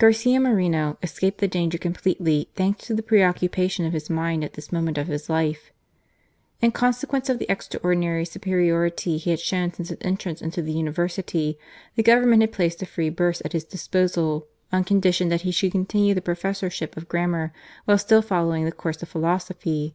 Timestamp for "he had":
9.18-9.38